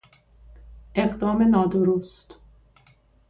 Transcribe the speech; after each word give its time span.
اقدام 0.95 1.41
نادرست 1.43 2.35